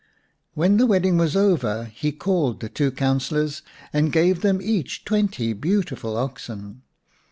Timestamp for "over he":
1.35-2.11